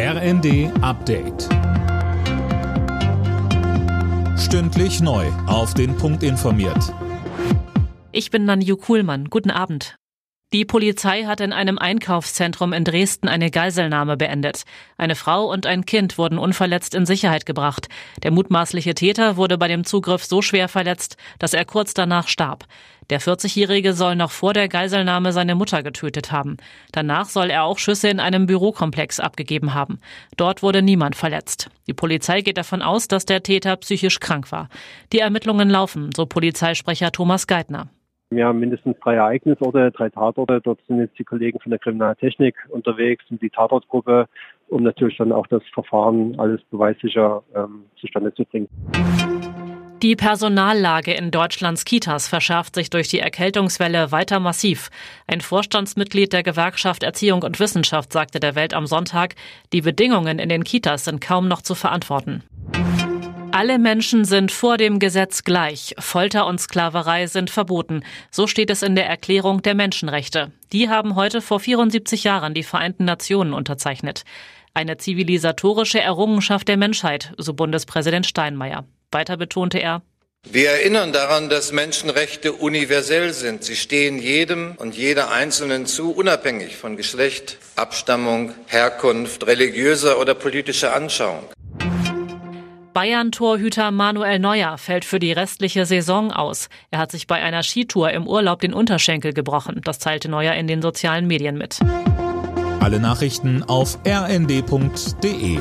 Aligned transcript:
RND 0.00 0.70
Update. 0.80 1.48
Stündlich 4.38 5.00
neu. 5.00 5.26
Auf 5.48 5.74
den 5.74 5.96
Punkt 5.96 6.22
informiert. 6.22 6.94
Ich 8.12 8.30
bin 8.30 8.44
Nanju 8.44 8.76
Kuhlmann. 8.76 9.24
Guten 9.24 9.50
Abend. 9.50 9.96
Die 10.54 10.64
Polizei 10.64 11.24
hat 11.24 11.42
in 11.42 11.52
einem 11.52 11.78
Einkaufszentrum 11.78 12.72
in 12.72 12.82
Dresden 12.82 13.28
eine 13.28 13.50
Geiselnahme 13.50 14.16
beendet. 14.16 14.62
Eine 14.96 15.14
Frau 15.14 15.44
und 15.44 15.66
ein 15.66 15.84
Kind 15.84 16.16
wurden 16.16 16.38
unverletzt 16.38 16.94
in 16.94 17.04
Sicherheit 17.04 17.44
gebracht. 17.44 17.90
Der 18.22 18.30
mutmaßliche 18.30 18.94
Täter 18.94 19.36
wurde 19.36 19.58
bei 19.58 19.68
dem 19.68 19.84
Zugriff 19.84 20.24
so 20.24 20.40
schwer 20.40 20.68
verletzt, 20.68 21.18
dass 21.38 21.52
er 21.52 21.66
kurz 21.66 21.92
danach 21.92 22.28
starb. 22.28 22.64
Der 23.10 23.20
40-Jährige 23.20 23.92
soll 23.92 24.16
noch 24.16 24.30
vor 24.30 24.54
der 24.54 24.68
Geiselnahme 24.68 25.34
seine 25.34 25.54
Mutter 25.54 25.82
getötet 25.82 26.32
haben. 26.32 26.56
Danach 26.92 27.28
soll 27.28 27.50
er 27.50 27.64
auch 27.64 27.76
Schüsse 27.76 28.08
in 28.08 28.18
einem 28.18 28.46
Bürokomplex 28.46 29.20
abgegeben 29.20 29.74
haben. 29.74 30.00
Dort 30.38 30.62
wurde 30.62 30.80
niemand 30.80 31.14
verletzt. 31.14 31.68
Die 31.88 31.94
Polizei 31.94 32.40
geht 32.40 32.56
davon 32.56 32.80
aus, 32.80 33.06
dass 33.06 33.26
der 33.26 33.42
Täter 33.42 33.76
psychisch 33.76 34.18
krank 34.18 34.50
war. 34.50 34.70
Die 35.12 35.18
Ermittlungen 35.18 35.68
laufen, 35.68 36.08
so 36.16 36.24
Polizeisprecher 36.24 37.12
Thomas 37.12 37.46
Geithner. 37.46 37.90
Wir 38.30 38.46
haben 38.46 38.60
mindestens 38.60 38.96
drei 39.02 39.14
Ereignisorte, 39.14 39.90
drei 39.90 40.10
Tatorte. 40.10 40.60
Dort 40.62 40.80
sind 40.86 40.98
jetzt 41.00 41.18
die 41.18 41.24
Kollegen 41.24 41.58
von 41.60 41.70
der 41.70 41.78
Kriminaltechnik 41.78 42.56
unterwegs 42.68 43.24
und 43.30 43.40
die 43.40 43.48
Tatortgruppe, 43.48 44.28
um 44.68 44.82
natürlich 44.82 45.16
dann 45.16 45.32
auch 45.32 45.46
das 45.46 45.62
Verfahren 45.72 46.38
alles 46.38 46.60
beweissicher 46.70 47.42
ähm, 47.54 47.84
zustande 47.98 48.34
zu 48.34 48.44
bringen. 48.44 48.68
Die 50.02 50.14
Personallage 50.14 51.12
in 51.12 51.30
Deutschlands 51.30 51.84
Kitas 51.84 52.28
verschärft 52.28 52.74
sich 52.74 52.90
durch 52.90 53.08
die 53.08 53.18
Erkältungswelle 53.18 54.12
weiter 54.12 54.38
massiv. 54.40 54.90
Ein 55.26 55.40
Vorstandsmitglied 55.40 56.32
der 56.32 56.42
Gewerkschaft 56.42 57.02
Erziehung 57.02 57.42
und 57.42 57.58
Wissenschaft 57.58 58.12
sagte 58.12 58.40
der 58.40 58.54
Welt 58.54 58.74
am 58.74 58.86
Sonntag, 58.86 59.34
die 59.72 59.80
Bedingungen 59.80 60.38
in 60.38 60.50
den 60.50 60.62
Kitas 60.64 61.06
sind 61.06 61.20
kaum 61.20 61.48
noch 61.48 61.62
zu 61.62 61.74
verantworten. 61.74 62.44
Alle 63.58 63.80
Menschen 63.80 64.24
sind 64.24 64.52
vor 64.52 64.76
dem 64.76 65.00
Gesetz 65.00 65.42
gleich. 65.42 65.96
Folter 65.98 66.46
und 66.46 66.60
Sklaverei 66.60 67.26
sind 67.26 67.50
verboten. 67.50 68.04
So 68.30 68.46
steht 68.46 68.70
es 68.70 68.84
in 68.84 68.94
der 68.94 69.08
Erklärung 69.08 69.62
der 69.62 69.74
Menschenrechte. 69.74 70.52
Die 70.72 70.88
haben 70.88 71.16
heute 71.16 71.42
vor 71.42 71.58
74 71.58 72.22
Jahren 72.22 72.54
die 72.54 72.62
Vereinten 72.62 73.04
Nationen 73.04 73.52
unterzeichnet. 73.52 74.22
Eine 74.74 74.96
zivilisatorische 74.96 76.00
Errungenschaft 76.00 76.68
der 76.68 76.76
Menschheit, 76.76 77.32
so 77.36 77.52
Bundespräsident 77.52 78.26
Steinmeier. 78.26 78.84
Weiter 79.10 79.36
betonte 79.36 79.78
er, 79.78 80.02
wir 80.44 80.70
erinnern 80.70 81.12
daran, 81.12 81.48
dass 81.48 81.72
Menschenrechte 81.72 82.52
universell 82.52 83.32
sind. 83.32 83.64
Sie 83.64 83.74
stehen 83.74 84.20
jedem 84.20 84.76
und 84.76 84.96
jeder 84.96 85.32
Einzelnen 85.32 85.84
zu, 85.84 86.12
unabhängig 86.12 86.76
von 86.76 86.96
Geschlecht, 86.96 87.58
Abstammung, 87.74 88.54
Herkunft, 88.68 89.48
religiöser 89.48 90.20
oder 90.20 90.34
politischer 90.34 90.94
Anschauung. 90.94 91.42
Bayern-Torhüter 92.98 93.92
Manuel 93.92 94.40
Neuer 94.40 94.76
fällt 94.76 95.04
für 95.04 95.20
die 95.20 95.30
restliche 95.30 95.86
Saison 95.86 96.32
aus. 96.32 96.68
Er 96.90 96.98
hat 96.98 97.12
sich 97.12 97.28
bei 97.28 97.36
einer 97.36 97.62
Skitour 97.62 98.10
im 98.10 98.26
Urlaub 98.26 98.58
den 98.58 98.74
Unterschenkel 98.74 99.32
gebrochen. 99.32 99.82
Das 99.84 100.00
teilte 100.00 100.28
Neuer 100.28 100.54
in 100.54 100.66
den 100.66 100.82
sozialen 100.82 101.28
Medien 101.28 101.56
mit. 101.56 101.78
Alle 102.80 102.98
Nachrichten 102.98 103.62
auf 103.62 104.00
rnd.de 104.04 105.60